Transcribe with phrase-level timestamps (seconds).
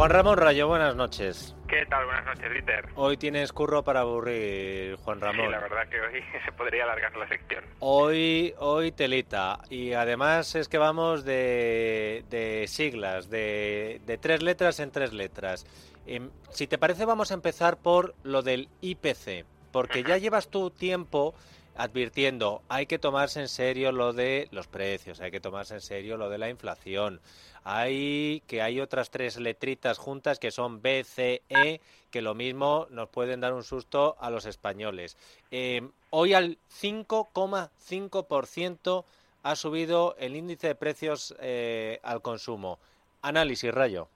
[0.00, 1.54] Juan Ramón Rayo, buenas noches.
[1.68, 2.06] ¿Qué tal?
[2.06, 2.86] Buenas noches, Dieter.
[2.94, 5.44] Hoy tienes curro para aburrir, Juan Ramón.
[5.44, 7.62] Sí, la verdad que hoy se podría alargar la sección.
[7.80, 9.60] Hoy, hoy telita.
[9.68, 15.66] Y además es que vamos de, de siglas, de, de tres letras en tres letras.
[16.06, 20.70] Em, si te parece, vamos a empezar por lo del IPC, porque ya llevas tu
[20.70, 21.34] tiempo
[21.80, 26.18] advirtiendo, hay que tomarse en serio lo de los precios, hay que tomarse en serio
[26.18, 27.22] lo de la inflación,
[27.64, 32.86] hay que hay otras tres letritas juntas que son B, C, E, que lo mismo
[32.90, 35.16] nos pueden dar un susto a los españoles.
[35.50, 39.06] Em, hoy al 5,5%
[39.42, 42.78] ha subido el índice de precios eh, al consumo.
[43.22, 44.08] Análisis, Rayo.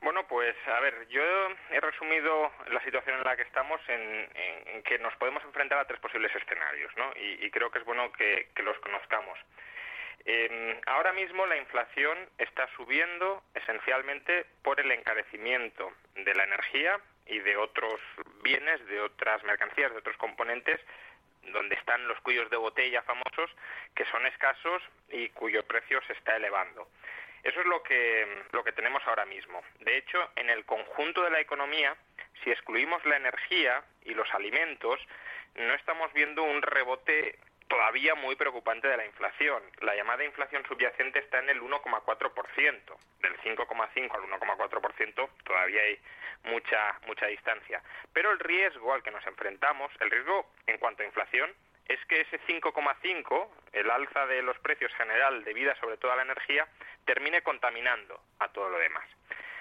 [0.00, 1.22] Bueno, pues a ver, yo
[1.70, 5.98] he resumido la situación en la que estamos en, que nos podemos enfrentar a tres
[5.98, 7.12] posibles escenarios, ¿no?
[7.16, 9.38] Y, creo que es bueno que, los conozcamos.
[10.24, 17.38] Eh, ahora mismo la inflación está subiendo esencialmente por el encarecimiento de la energía y
[17.40, 18.00] de otros
[18.42, 20.80] bienes, de otras mercancías, de otros componentes
[21.52, 23.50] donde están los cuellos de botella famosos
[23.94, 26.88] que son escasos y cuyo precio se está elevando.
[27.42, 29.62] Eso es lo que, lo que tenemos ahora mismo.
[29.80, 31.96] De hecho, en el conjunto de la economía,
[32.42, 35.00] si excluimos la energía y los alimentos,
[35.54, 39.62] no estamos viendo un rebote todavía muy preocupante de la inflación.
[39.80, 42.96] La llamada inflación subyacente está en el 1,4%.
[43.20, 45.98] Del 5,5 al 1,4% todavía hay
[46.44, 47.82] mucha mucha distancia.
[48.12, 51.52] Pero el riesgo al que nos enfrentamos, el riesgo en cuanto a inflación
[51.88, 56.22] es que ese 5,5, el alza de los precios general debida sobre todo a la
[56.22, 56.66] energía,
[57.04, 59.04] termine contaminando a todo lo demás.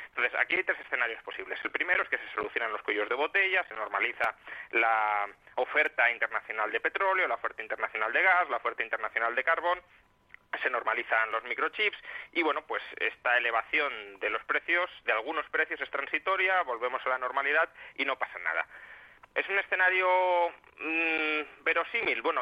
[0.09, 1.59] Entonces, aquí hay tres escenarios posibles.
[1.63, 4.35] El primero es que se solucionan los cuellos de botella, se normaliza
[4.71, 9.79] la oferta internacional de petróleo, la oferta internacional de gas, la oferta internacional de carbón,
[10.61, 11.97] se normalizan los microchips
[12.31, 17.09] y bueno, pues esta elevación de los precios, de algunos precios es transitoria, volvemos a
[17.09, 18.65] la normalidad y no pasa nada.
[19.37, 20.49] ¿Es un escenario
[20.79, 22.23] mmm, verosímil?
[22.23, 22.41] Bueno,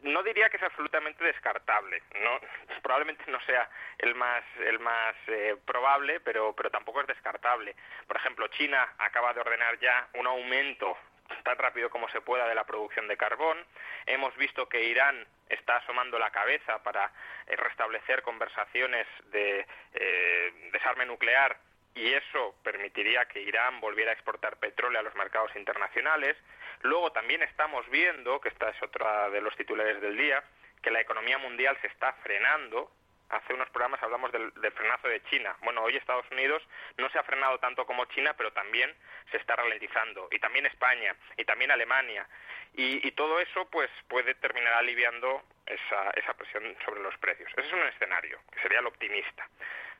[0.00, 2.02] no diría que es absolutamente descartable.
[2.24, 2.40] No,
[2.82, 7.76] probablemente no sea el más el más eh, probable, pero pero tampoco es descartable.
[8.06, 10.96] Por ejemplo, China acaba de ordenar ya un aumento
[11.44, 13.58] tan rápido como se pueda de la producción de carbón.
[14.06, 17.12] Hemos visto que Irán está asomando la cabeza para
[17.46, 21.58] eh, restablecer conversaciones de eh, desarme nuclear
[21.94, 26.36] y eso permitiría que Irán volviera a exportar petróleo a los mercados internacionales.
[26.82, 30.42] Luego también estamos viendo, que esta es otra de los titulares del día,
[30.82, 32.90] que la economía mundial se está frenando.
[33.28, 35.56] Hace unos programas hablamos del, frenazo de China.
[35.62, 36.62] Bueno, hoy Estados Unidos
[36.98, 38.94] no se ha frenado tanto como China, pero también
[39.30, 40.28] se está ralentizando.
[40.30, 42.26] Y también España, y también Alemania.
[42.74, 47.50] Y, y todo eso pues puede terminar aliviando esa, esa presión sobre los precios.
[47.56, 49.46] Ese es un escenario, que sería el optimista.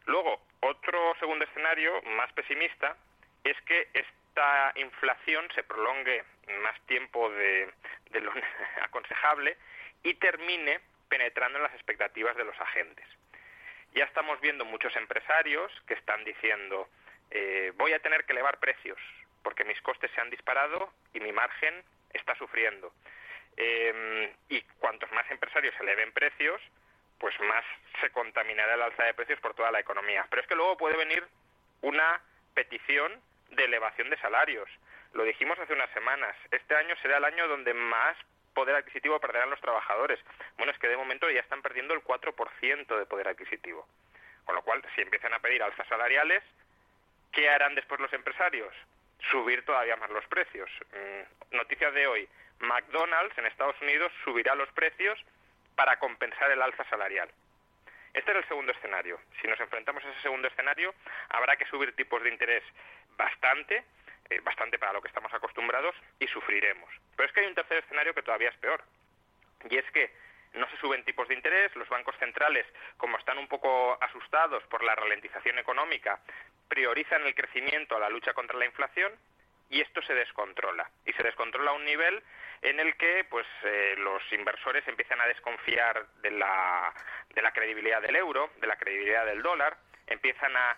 [0.06, 2.96] Luego, otro segundo escenario, más pesimista,
[3.44, 6.24] es que esta inflación se prolongue
[6.62, 7.72] más tiempo de,
[8.20, 8.32] lo
[8.82, 9.56] aconsejable
[10.02, 13.06] y termine penetrando en las expectativas de los agentes.
[13.94, 16.88] Ya estamos viendo muchos empresarios que están diciendo
[17.30, 18.98] eh, voy a tener que elevar precios
[19.42, 21.82] porque mis costes se han disparado y mi margen
[22.12, 22.92] está sufriendo.
[23.56, 26.60] Eh, y cuantos más empresarios eleven precios,
[27.22, 27.64] pues más
[28.00, 30.26] se contaminará el alza de precios por toda la economía.
[30.28, 31.24] Pero es que luego puede venir
[31.80, 32.20] una
[32.52, 33.12] petición
[33.50, 34.68] de elevación de salarios.
[35.12, 36.34] Lo dijimos hace unas semanas.
[36.50, 38.16] Este año será el año donde más
[38.54, 40.18] poder adquisitivo perderán los trabajadores.
[40.56, 43.86] Bueno, es que de momento ya están perdiendo el 4% de poder adquisitivo.
[44.44, 46.42] Con lo cual, si empiezan a pedir alzas salariales,
[47.30, 48.74] ¿qué harán después los empresarios?
[49.30, 50.68] Subir todavía más los precios.
[50.90, 52.28] Mm, noticias de hoy.
[52.58, 55.24] McDonald's en Estados Unidos subirá los precios
[55.74, 57.30] para compensar el alza salarial.
[58.14, 59.18] Este es el segundo escenario.
[59.40, 60.94] Si nos enfrentamos a ese segundo escenario,
[61.30, 62.62] habrá que subir tipos de interés
[63.16, 63.84] bastante,
[64.28, 66.90] eh, bastante para lo que estamos acostumbrados, y sufriremos.
[67.16, 68.84] Pero es que hay un tercer escenario que todavía es peor.
[69.68, 70.10] Y es que
[70.54, 72.66] no se suben tipos de interés, los bancos centrales,
[72.98, 76.20] como están un poco asustados por la ralentización económica,
[76.68, 79.12] priorizan el crecimiento a la lucha contra la inflación,
[79.72, 80.88] y esto se descontrola.
[81.06, 82.22] Y se descontrola a un nivel
[82.60, 86.92] en el que pues eh, los inversores empiezan a desconfiar de la,
[87.34, 89.76] de la credibilidad del euro, de la credibilidad del dólar,
[90.06, 90.76] empiezan a,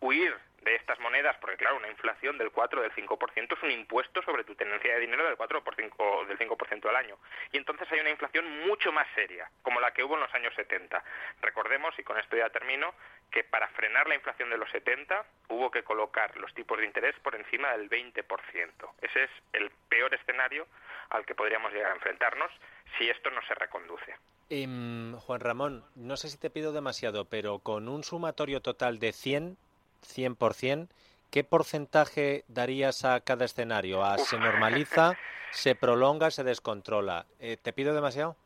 [0.00, 3.70] huir de estas monedas, porque claro, una inflación del 4 o del 5% es un
[3.72, 7.18] impuesto sobre tu tenencia de dinero del 4 por 5, del 5% al año.
[7.50, 10.54] Y entonces hay una inflación mucho más seria, como la que hubo en los años
[10.54, 11.02] 70.
[11.40, 12.94] Recordemos, y con esto ya termino,
[13.32, 17.14] que para frenar la inflación de los 70 hubo que colocar los tipos de interés
[17.22, 18.24] por encima del 20%.
[19.00, 20.66] Ese es el peor escenario
[21.10, 22.50] al que podríamos llegar a enfrentarnos
[22.96, 24.14] si esto no se reconduce.
[24.50, 29.12] Em, Juan Ramón, no sé si te pido demasiado, pero con un sumatorio total de
[29.12, 29.56] 100,
[30.02, 30.88] 100%,
[31.30, 34.04] ¿qué porcentaje darías a cada escenario?
[34.04, 35.16] ¿A se normaliza,
[35.52, 37.24] se prolonga, se descontrola?
[37.40, 38.36] Eh, ¿Te pido demasiado?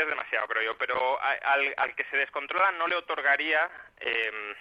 [0.00, 3.68] Pides demasiado, creo yo, pero al, al que se descontrola no le otorgaría
[3.98, 4.54] eh,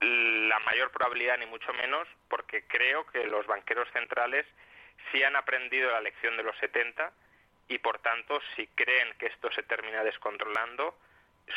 [0.00, 4.44] la mayor probabilidad, ni mucho menos, porque creo que los banqueros centrales
[5.12, 7.12] sí han aprendido la lección de los 70
[7.68, 10.98] y, por tanto, si creen que esto se termina descontrolando,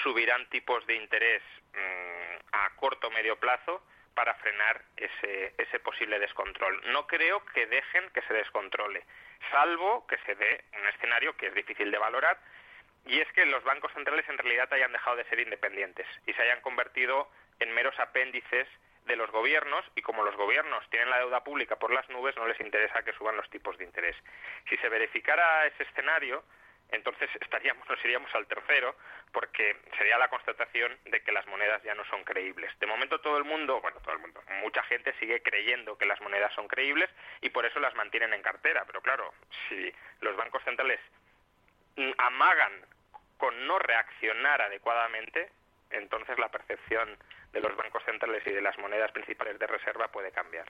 [0.04, 1.42] subirán tipos de interés
[1.74, 3.81] mmm, a corto o medio plazo
[4.14, 6.84] para frenar ese, ese posible descontrol.
[6.92, 9.04] No creo que dejen que se descontrole,
[9.50, 12.38] salvo que se dé un escenario que es difícil de valorar,
[13.07, 16.42] y es que los bancos centrales en realidad hayan dejado de ser independientes y se
[16.42, 18.68] hayan convertido en meros apéndices
[19.06, 22.48] de los gobiernos y como los gobiernos tienen la deuda pública por las nubes no
[22.48, 24.15] les interesa que suban los tipos de interés.
[24.69, 26.44] Si se verificara ese escenario,
[26.89, 28.95] entonces estaríamos, nos iríamos al tercero,
[29.31, 32.77] porque sería la constatación de que las monedas ya no son creíbles.
[32.80, 36.21] De momento todo el mundo, bueno, todo el mundo, mucha gente sigue creyendo que las
[36.21, 37.09] monedas son creíbles
[37.42, 38.83] y por eso las mantienen en cartera.
[38.86, 39.33] Pero claro,
[39.68, 41.00] si los bancos centrales
[42.18, 42.74] amagan
[43.38, 45.50] con no reaccionar adecuadamente,
[45.92, 47.18] entonces la percepción
[47.54, 50.66] de los bancos centrales y de las monedas principales de reserva puede cambiar.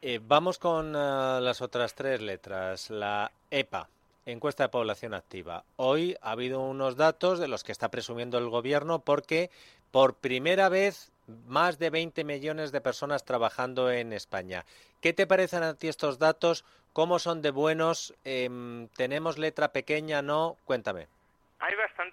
[0.00, 2.90] Eh, vamos con uh, las otras tres letras.
[2.90, 3.88] La EPA,
[4.26, 5.64] encuesta de población activa.
[5.76, 9.50] Hoy ha habido unos datos de los que está presumiendo el gobierno porque
[9.92, 11.12] por primera vez
[11.46, 14.64] más de 20 millones de personas trabajando en España.
[15.00, 16.64] ¿Qué te parecen a ti estos datos?
[16.92, 18.12] ¿Cómo son de buenos?
[18.24, 20.20] Eh, ¿Tenemos letra pequeña?
[20.20, 20.56] ¿No?
[20.64, 21.06] Cuéntame.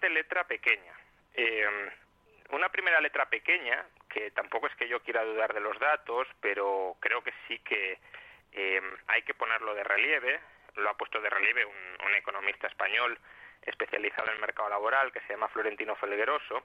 [0.08, 0.94] Letra pequeña.
[1.34, 1.92] Eh,
[2.52, 6.96] una primera letra pequeña, que tampoco es que yo quiera dudar de los datos, pero
[7.00, 8.00] creo que sí que
[8.54, 10.40] eh, hay que ponerlo de relieve,
[10.76, 13.18] lo ha puesto de relieve un, economista español
[13.62, 16.64] especializado en el mercado laboral que se llama Florentino Felgueroso,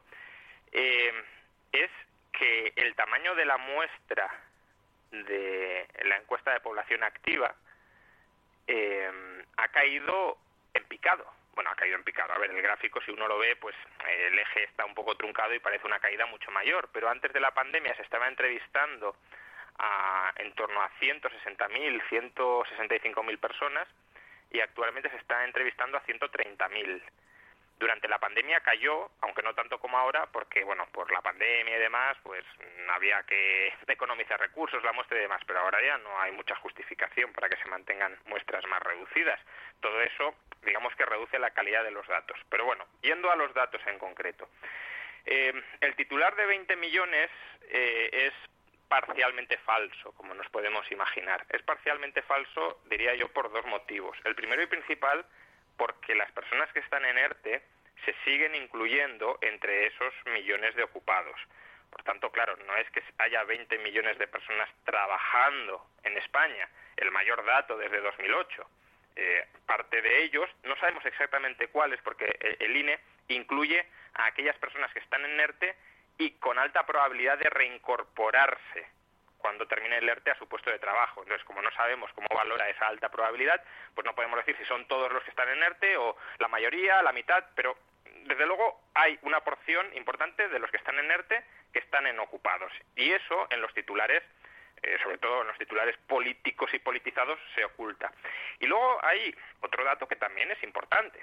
[0.73, 1.13] eh,
[1.71, 1.91] es
[2.33, 4.29] que el tamaño de la muestra
[5.11, 7.55] de la encuesta de población activa
[9.57, 10.39] ha caído
[10.73, 12.33] en picado bueno, ha caído en picado.
[12.33, 13.75] A ver, el gráfico, si uno lo ve, pues
[14.09, 16.89] el eje está un poco truncado y parece una caída mucho mayor.
[16.93, 19.17] Pero antes de la pandemia se estaba entrevistando
[19.79, 23.89] a en torno a 160.000, 165.000 personas
[24.51, 27.03] y actualmente se está entrevistando a 130.000.
[27.79, 31.81] Durante la pandemia cayó, aunque no tanto como ahora, porque, bueno, por la pandemia y
[31.81, 32.45] demás, pues
[32.91, 37.33] había que economizar recursos, la muestra y demás, pero ahora ya no hay mucha justificación
[37.33, 39.41] para que se mantengan muestras más reducidas.
[39.81, 42.39] Todo eso, digamos que reduce la calidad de los datos.
[42.49, 44.49] Pero bueno, yendo a los datos en concreto.
[45.27, 47.31] Eh, el titular de 20 millones
[47.69, 48.33] eh, es
[48.89, 51.45] parcialmente falso, como nos podemos imaginar.
[51.49, 54.17] Es parcialmente falso, diría yo, por dos motivos.
[54.25, 55.25] El primero y principal
[55.77, 57.63] porque las personas que están en ERTE
[58.05, 61.41] se siguen incluyendo entre esos millones de ocupados.
[61.91, 67.11] Por tanto, claro, no es que haya 20 millones de personas trabajando en España, el
[67.11, 68.67] mayor dato desde 2008.
[69.17, 74.93] Eh, parte de ellos, no sabemos exactamente cuáles, porque el INE incluye a aquellas personas
[74.93, 75.77] que están en ERTE
[76.19, 78.87] y con alta probabilidad de reincorporarse
[79.45, 81.21] cuando termine el ERTE a su puesto de trabajo.
[81.21, 83.63] Entonces, como no sabemos cómo valora esa alta probabilidad,
[83.95, 87.03] pues no podemos decir si son todos los que están en ERTE o la mayoría,
[87.03, 87.77] la mitad, pero
[88.25, 92.19] desde luego hay una porción importante de los que están en ERTE que están en
[92.21, 92.73] ocupados.
[92.97, 94.23] Y eso en los titulares
[94.83, 98.11] eh, sobre todo en los titulares políticos y politizados, se oculta.
[98.61, 101.23] Y luego hay otro dato que también es importante.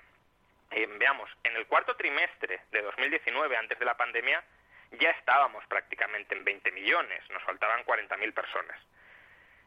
[0.70, 4.44] Eh, veamos, en el cuarto trimestre de 2019, antes de la pandemia,
[4.92, 8.78] ya estábamos prácticamente en 20 millones, nos faltaban 40.000 personas.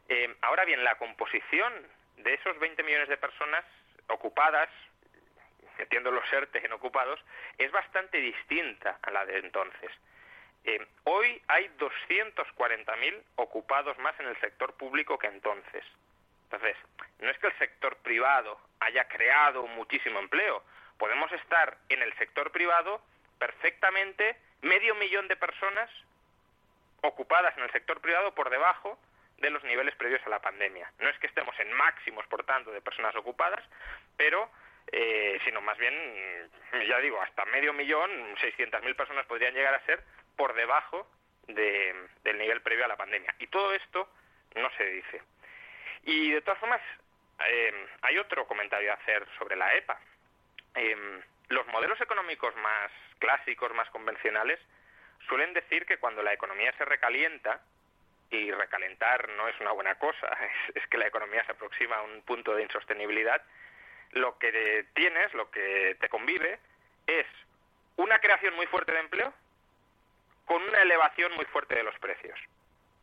[0.09, 1.73] Eh, ahora bien, la composición
[2.19, 3.65] de esos 20 millones de personas
[4.09, 4.69] ocupadas,
[5.79, 7.19] metiendo los ERTE en ocupados,
[7.59, 9.91] es bastante distinta a la de entonces.
[10.65, 15.85] Eh, hoy hay 240.000 ocupados más en el sector público que entonces.
[16.45, 16.77] Entonces,
[17.21, 20.63] no es que el sector privado haya creado muchísimo empleo.
[20.99, 23.03] Podemos estar en el sector privado
[23.39, 25.91] perfectamente medio millón de personas
[27.03, 28.99] ocupadas en el sector privado por debajo
[29.39, 30.91] de los niveles previos a la pandemia.
[30.99, 33.63] No es que estemos en máximos, por tanto, de personas ocupadas,
[34.17, 34.51] pero
[34.93, 35.95] eh, sino más bien,
[36.89, 40.03] ya digo, hasta medio millón, 600.000 personas podrían llegar a ser
[40.37, 41.09] por debajo
[41.47, 43.35] del nivel previo a la pandemia.
[43.39, 44.09] Y todo esto
[44.55, 45.23] no se dice.
[46.05, 46.81] Y de todas formas,
[47.47, 49.99] eh, hay otro comentario a hacer sobre la EPA.
[50.75, 54.59] Eh, los modelos económicos más clásicos, más convencionales,
[55.29, 57.61] suelen decir que cuando la economía se recalienta,
[58.31, 60.29] y recalentar no es una buena cosa,
[60.75, 63.43] es, que la economía se aproxima a un punto de insostenibilidad,
[64.13, 66.59] lo que tienes, lo que te convive,
[67.07, 67.27] es
[67.97, 69.33] una creación muy fuerte de empleo
[70.47, 72.39] con una elevación muy fuerte de los precios.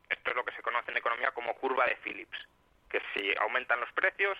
[0.10, 2.38] Esto es lo que se conoce en economía como curva de Phillips,
[2.89, 4.38] que si aumentan los precios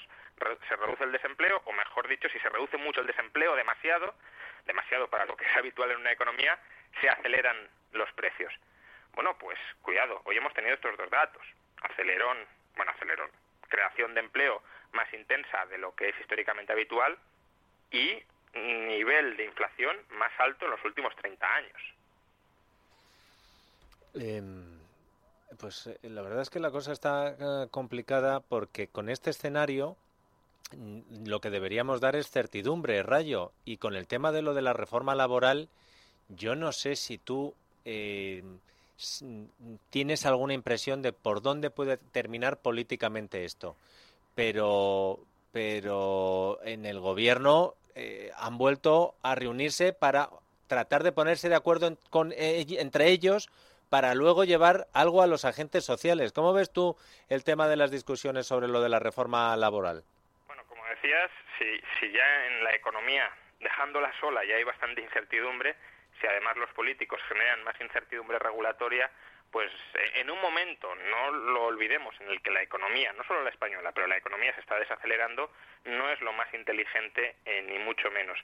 [0.68, 4.16] se reduce el desempleo, o mejor dicho, si se reduce mucho el desempleo, demasiado,
[4.66, 6.58] demasiado para lo que es habitual en una economía,
[7.00, 7.58] se aceleran
[7.94, 8.54] los precios.
[9.14, 11.44] Bueno, pues cuidado, hoy hemos tenido estos dos datos.
[11.82, 12.38] Acelerón,
[12.76, 13.30] bueno, acelerón,
[13.68, 14.62] creación de empleo
[14.94, 17.18] más intensa de lo que es históricamente habitual
[17.92, 21.82] y nivel de inflación más alto en los últimos 30 años.
[24.14, 24.80] Em,
[25.60, 29.96] pues eh, la verdad es que la cosa está eh, complicada porque con este escenario
[31.26, 33.52] lo que deberíamos dar es certidumbre, rayo.
[33.66, 35.70] Y con el tema de lo de la reforma laboral,
[36.30, 37.54] yo no sé si tú
[37.86, 38.44] eh,
[39.90, 43.76] tienes alguna impresión de por dónde puede terminar políticamente esto.
[44.36, 45.20] Pero,
[45.52, 50.30] pero en el gobierno eh, han vuelto a reunirse para
[50.68, 53.50] tratar de ponerse de acuerdo con, eh, entre ellos
[53.90, 56.32] para luego llevar algo a los agentes sociales.
[56.32, 56.96] ¿Cómo ves tú
[57.28, 60.06] el tema de las discusiones sobre lo de la reforma laboral?
[61.02, 63.28] Decías, si, si ya en la economía,
[63.60, 65.76] dejándola sola, ya hay bastante incertidumbre,
[66.20, 69.10] si además los políticos generan más incertidumbre regulatoria,
[69.50, 73.42] pues eh, en un momento, no lo olvidemos, en el que la economía, no solo
[73.42, 75.52] la española, pero la economía se está desacelerando,
[75.86, 78.38] no es lo más inteligente eh, ni mucho menos.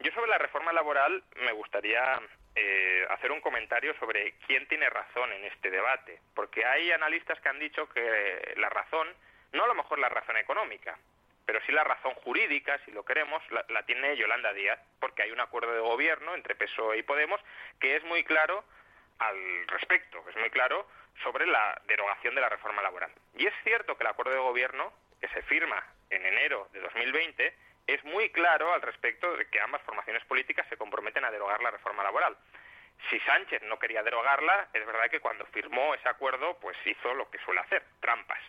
[0.00, 2.20] Yo sobre la reforma laboral me gustaría
[2.56, 7.50] eh, hacer un comentario sobre quién tiene razón en este debate, porque hay analistas que
[7.50, 9.06] han dicho que la razón,
[9.52, 10.98] no a lo mejor la razón económica,
[11.46, 15.40] pero sí la razón jurídica, si lo queremos, la, tiene Yolanda Díaz, porque hay un
[15.40, 17.40] acuerdo de gobierno entre PSOE y Podemos
[17.80, 18.64] que es muy claro
[19.18, 20.86] al respecto, es muy claro
[21.22, 23.12] sobre la derogación de la reforma laboral.
[23.36, 27.54] Y es cierto que el acuerdo de gobierno que se firma en enero de 2020
[27.86, 31.70] es muy claro al respecto de que ambas formaciones políticas se comprometen a derogar la
[31.70, 32.36] reforma laboral.
[33.10, 37.30] Si Sánchez no quería derogarla, es verdad que cuando firmó ese acuerdo, pues hizo lo
[37.30, 38.40] que suele hacer, trampas.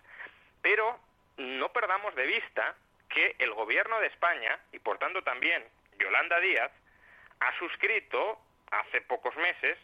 [0.62, 1.00] Pero
[1.38, 2.76] no perdamos de vista
[3.16, 5.64] que el gobierno de España, y por tanto también
[5.98, 6.72] Yolanda Díaz,
[7.40, 8.38] ha suscrito
[8.72, 9.78] hace pocos meses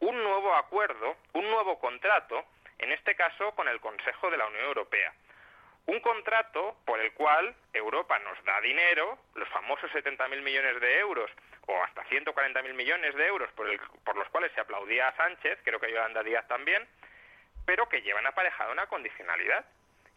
[0.00, 2.44] un nuevo acuerdo, un nuevo contrato,
[2.78, 5.12] en este caso con el Consejo de la Unión Europea.
[5.86, 11.30] Un contrato por el cual Europa nos da dinero, los famosos 70.000 millones de euros
[11.66, 13.66] o hasta 140.000 millones de euros por,
[14.04, 16.86] por los cuales se aplaudía a Sánchez, creo que Yolanda Díaz también,
[17.64, 19.64] pero que llevan aparejada una condicionalidad.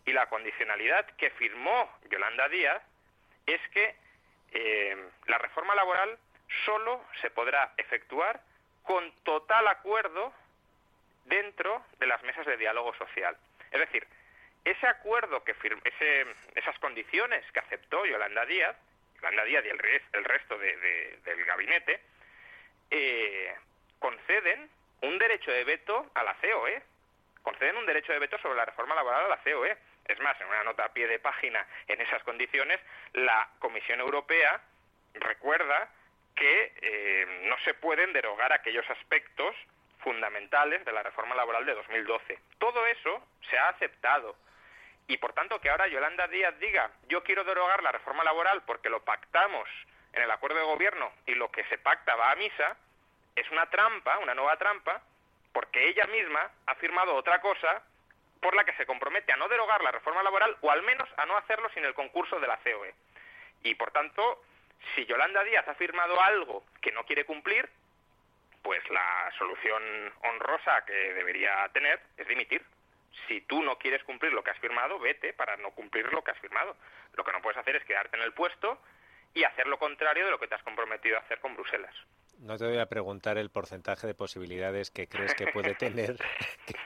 [0.10, 2.82] Y la condicionalidad que firmó Yolanda Díaz
[3.46, 3.96] es que
[4.54, 4.98] eh,
[5.28, 6.18] la reforma laboral
[6.66, 8.42] solo se podrá efectuar
[8.82, 10.34] con total acuerdo
[11.25, 13.38] dentro de las mesas de diálogo social.
[13.70, 14.08] Es decir,
[14.66, 16.25] ese acuerdo que ese,
[16.56, 18.75] esas condiciones que aceptó Yolanda Díaz,
[19.18, 22.01] Yolanda Díaz y el, el resto del gabinete,
[22.89, 23.54] eh,
[24.00, 24.72] conceden
[25.04, 26.82] un derecho de veto a la COE,
[27.44, 29.78] conceden un derecho de veto sobre la reforma laboral a la COE.
[30.10, 32.80] Es más, en una nota a pie de página en esas condiciones,
[33.13, 34.60] la Comisión Europea
[35.13, 35.88] recuerda
[36.36, 39.56] que eh, no se pueden derogar aquellos aspectos
[40.00, 42.39] fundamentales de la reforma laboral de 2012.
[42.58, 44.36] Todo eso se ha aceptado.
[45.08, 48.89] Y por tanto que ahora Yolanda Díaz diga, yo quiero derogar la reforma laboral porque
[48.89, 49.70] lo pactamos
[50.13, 52.78] en el acuerdo de gobierno y lo que se pacta va a misa,
[53.36, 55.01] es una trampa, una nueva trampa,
[55.54, 57.84] porque ella misma ha firmado otra cosa
[58.39, 61.25] por la que se compromete a no derogar la reforma laboral o al menos a
[61.25, 62.93] no hacerlo sin el concurso de la COE.
[63.63, 64.43] Y por tanto,
[64.96, 67.69] si Yolanda Díaz ha firmado algo que no quiere cumplir,
[68.62, 69.84] pues la solución
[70.24, 72.63] honrosa que debería tener es dimitir.
[73.27, 76.31] Si tú no quieres cumplir lo que has firmado, vete para no cumplir lo que
[76.31, 76.75] has firmado.
[77.15, 78.79] Lo que no puedes hacer es quedarte en el puesto
[79.34, 81.93] y hacer lo contrario de lo que te has comprometido a hacer con Bruselas.
[82.39, 86.17] No te voy a preguntar el porcentaje de posibilidades que crees que puede tener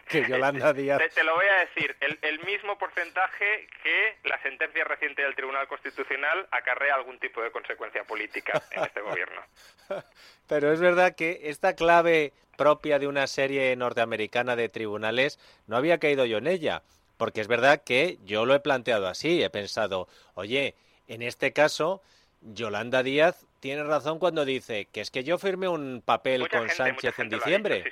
[0.08, 1.00] que, Yolanda Díaz.
[1.14, 6.48] Te, lo voy a decir, el, mismo porcentaje que la sentencia reciente del Tribunal Constitucional
[6.50, 9.42] acarrea algún tipo de consecuencia política en este gobierno.
[10.48, 16.00] Pero es verdad que esta clave propia de una serie norteamericana de tribunales no había
[16.00, 16.82] caído yo en ella.
[17.18, 20.74] Porque es verdad que yo lo he planteado así, he pensado, oye,
[21.08, 22.02] en este caso,
[22.42, 27.18] Yolanda Díaz tiene razón cuando dice que es que yo firmé un papel con Sánchez
[27.18, 27.86] en diciembre.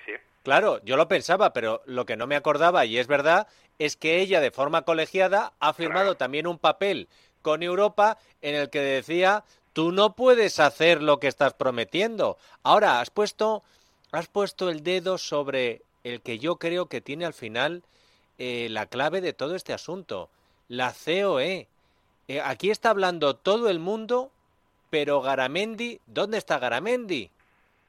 [0.44, 3.48] Claro, yo lo pensaba, pero lo que no me acordaba, y es verdad,
[3.80, 7.08] es que ella de forma colegiada ha firmado también un papel
[7.42, 12.38] con Europa en el que decía, tú no puedes hacer lo que estás prometiendo.
[12.64, 13.64] Ahora, has puesto,
[14.12, 17.82] has puesto el dedo sobre el que yo creo que tiene al final
[18.40, 20.30] eh, la clave de todo este asunto,
[20.68, 21.70] la COE.
[22.28, 24.34] Eh, aquí está hablando todo el mundo
[24.92, 27.32] pero Garamendi, ¿dónde está Garamendi?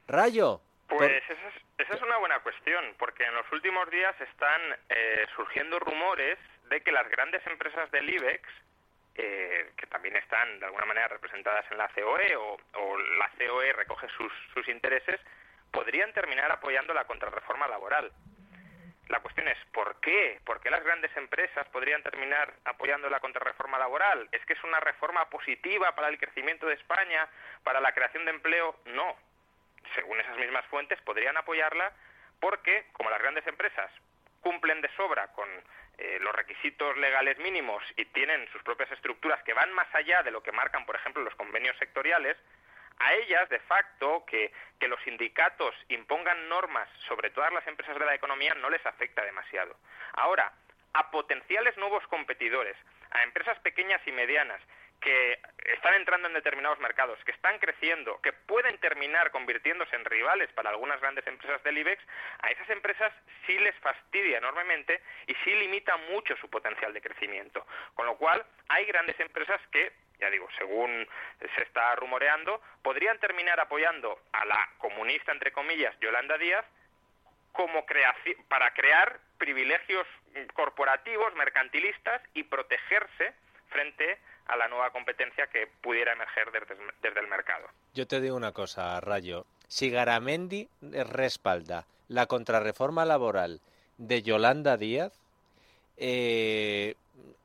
[0.07, 0.61] Rayo.
[0.89, 6.39] Pues esa, es, una buena cuestión, porque en los últimos días están eh, surgiendo rumores
[6.71, 8.49] de que las grandes empresas del IBEX,
[9.17, 12.59] eh, que también están de alguna manera representadas en la COE o,
[13.19, 14.07] la COE recoge
[14.55, 15.21] sus intereses,
[15.73, 18.13] podrían terminar apoyando la contrarreforma laboral.
[19.09, 20.41] La cuestión es, ¿por qué?
[20.45, 24.29] ¿Por qué las grandes empresas podrían terminar apoyando la contrarreforma laboral?
[24.33, 27.29] ¿Es que es una reforma positiva para el crecimiento de España,
[27.65, 28.77] para la creación de empleo?
[28.87, 29.17] No.
[29.95, 31.93] Según esas mismas fuentes, podrían apoyarla
[32.41, 33.91] porque, como las grandes empresas
[34.41, 35.49] cumplen de sobra con
[35.99, 40.31] eh, los requisitos legales mínimos y tienen sus propias estructuras que van más allá de
[40.31, 42.37] lo que marcan, por ejemplo, los convenios sectoriales,
[42.99, 44.53] a ellas, de facto, que,
[44.89, 49.77] los sindicatos impongan normas sobre todas las empresas de la economía no les afecta demasiado.
[50.15, 50.53] Ahora,
[50.93, 52.77] a potenciales nuevos competidores,
[53.13, 54.61] a empresas pequeñas y medianas
[55.01, 60.51] que están entrando en determinados mercados, que están creciendo, que pueden terminar convirtiéndose en rivales
[60.53, 62.03] para algunas grandes empresas del IBEX,
[62.41, 63.13] a esas empresas
[63.47, 67.67] sí les fastidia enormemente y sí limita mucho su potencial de crecimiento.
[67.95, 71.07] Con lo cual, hay grandes empresas que ya digo, según
[71.41, 76.65] se está rumoreando, podrían terminar apoyando a la comunista, entre comillas, Yolanda Díaz,
[77.51, 77.85] como
[78.49, 80.07] para crear privilegios
[80.55, 83.35] corporativos, mercantilistas y protegerse
[83.69, 86.51] frente a la nueva competencia que pudiera emerger
[87.03, 87.69] desde, el mercado.
[87.95, 89.45] Yo te digo una cosa, Rayo.
[89.67, 93.61] Si Garamendi respalda la contrarreforma laboral
[93.99, 95.13] de Yolanda Díaz,
[95.97, 96.95] eh,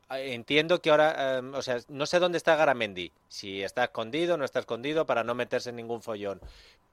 [0.09, 4.37] entiendo que ahora, em, o sea, no sé dónde está Garamendi, si está escondido, o
[4.37, 6.41] no está escondido, para no meterse en ningún follón,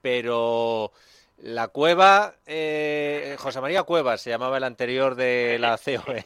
[0.01, 0.91] pero
[1.37, 6.25] la cueva, eh, José María Cuevas se llamaba el anterior de la COE,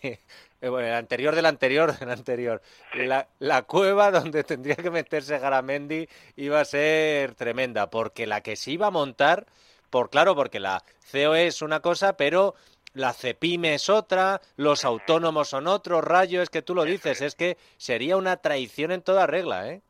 [0.62, 2.62] eh, bueno, el anterior del anterior del anterior,
[2.94, 8.56] la, la cueva donde tendría que meterse Garamendi iba a ser tremenda, porque la que
[8.56, 9.46] se iba a montar,
[9.90, 12.56] por claro, porque la COE es una cosa, pero
[12.94, 17.36] la CEPIME es otra, los autónomos son otros, Rayo, es que tú lo dices, es
[17.36, 19.82] que sería una traición en toda regla, ¿eh?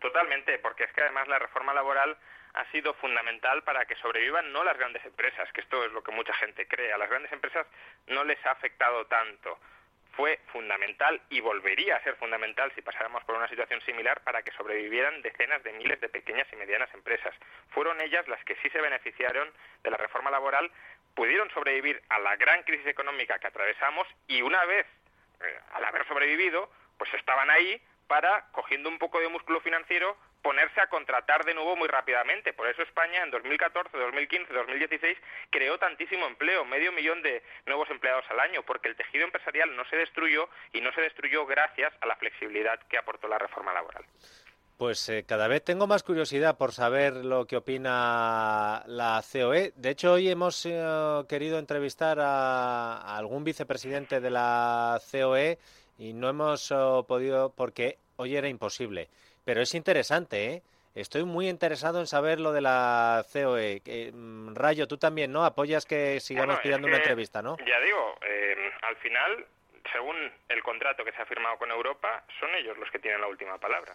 [0.00, 2.16] Totalmente, porque es que además la reforma laboral
[2.54, 6.12] ha sido fundamental para que sobrevivan no las grandes empresas, que esto es lo que
[6.12, 7.66] mucha gente cree, a las grandes empresas
[8.06, 9.58] no les ha afectado tanto.
[10.12, 14.50] Fue fundamental y volvería a ser fundamental si pasáramos por una situación similar para que
[14.52, 17.34] sobrevivieran decenas de miles de pequeñas y medianas empresas.
[17.68, 19.52] Fueron ellas las que sí se beneficiaron
[19.84, 20.70] de la reforma laboral
[21.16, 24.86] pudieron sobrevivir a la gran crisis económica que atravesamos y una vez,
[25.40, 30.80] eh, al haber sobrevivido, pues estaban ahí para, cogiendo un poco de músculo financiero, ponerse
[30.80, 32.52] a contratar de nuevo muy rápidamente.
[32.52, 35.18] Por eso España en 2014, 2015, 2016
[35.50, 39.84] creó tantísimo empleo, medio millón de nuevos empleados al año, porque el tejido empresarial no
[39.86, 44.04] se destruyó y no se destruyó gracias a la flexibilidad que aportó la reforma laboral.
[44.76, 49.72] Pues eh, cada vez tengo más curiosidad por saber lo que opina la COE.
[49.74, 55.58] De hecho, hoy hemos eh, querido entrevistar a, algún vicepresidente de la COE
[55.96, 56.74] y no hemos eh,
[57.08, 59.08] podido porque hoy era imposible.
[59.46, 60.62] Pero es interesante, ¿eh?
[60.94, 63.80] Estoy muy interesado en saber lo de la COE.
[64.12, 65.46] Mm, Rayo, tú también, ¿no?
[65.46, 67.56] Apoyas que sigamos pidiendo una entrevista, ¿no?
[67.66, 68.18] Ya digo,
[68.82, 69.46] al final,
[69.90, 70.16] según
[70.50, 73.56] el contrato que se ha firmado con Europa, son ellos los que tienen la última
[73.58, 73.94] palabra.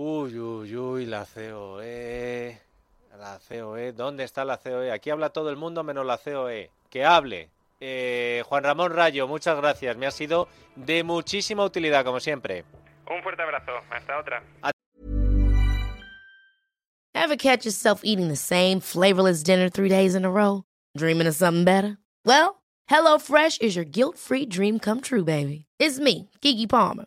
[0.00, 2.56] Uy, uy, uy, la COE.
[3.18, 3.92] La COE.
[3.92, 4.92] ¿Dónde está la COE?
[4.92, 6.70] Aquí habla todo el mundo menos la COE.
[6.88, 7.50] Que hable.
[7.80, 9.96] Eh, Juan Ramón Rayo, muchas gracias.
[9.96, 12.64] Me ha sido de muchísima utilidad, como siempre.
[13.10, 13.72] Un fuerte abrazo.
[13.90, 14.44] Hasta otra.
[17.12, 20.62] Ever catch yourself eating the same flavorless dinner three days in a row?
[20.96, 21.98] Dreaming of something better?
[22.24, 25.66] Well, HelloFresh is your guilt-free dream come true, baby.
[25.80, 27.06] It's me, Kiki Palmer.